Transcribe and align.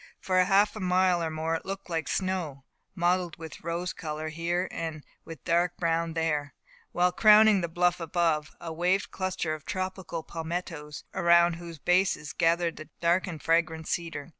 For 0.19 0.43
half 0.43 0.75
a 0.75 0.79
mile 0.79 1.21
or 1.21 1.29
more 1.29 1.53
it 1.53 1.63
looked 1.63 1.87
like 1.87 2.07
snow, 2.07 2.63
mottled 2.95 3.37
with 3.37 3.61
rose 3.63 3.93
colour 3.93 4.29
here, 4.29 4.67
and 4.71 5.03
with 5.25 5.43
dark 5.43 5.77
brown 5.77 6.13
there; 6.15 6.55
while, 6.91 7.11
crowning 7.11 7.61
the 7.61 7.67
bluff 7.67 7.99
above, 7.99 8.49
waved 8.59 9.05
a 9.05 9.15
cluster 9.15 9.53
of 9.53 9.63
tropical 9.63 10.23
palmettoes, 10.23 11.03
around 11.13 11.57
whose 11.57 11.77
bases 11.77 12.33
gathered 12.33 12.77
the 12.77 12.89
dark 12.99 13.27
and 13.27 13.43
fragrant 13.43 13.87
cedar. 13.87 14.29